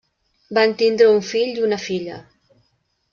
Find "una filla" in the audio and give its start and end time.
1.67-2.17